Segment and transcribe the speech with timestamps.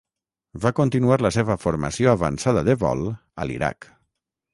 [0.61, 3.05] Va continuar la seva formació avançada de vol
[3.45, 3.91] a l'Iraq.